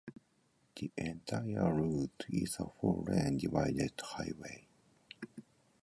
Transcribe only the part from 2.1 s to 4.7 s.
is a four-lane divided highway.